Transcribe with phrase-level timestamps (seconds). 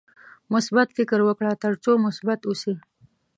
[0.53, 2.73] مثبت فکر وکړه ترڅو مثبت اوسې.